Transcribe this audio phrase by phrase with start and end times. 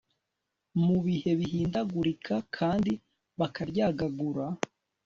[0.85, 2.91] mu bihe bihindagurika kandi
[3.39, 4.45] bakaryagagura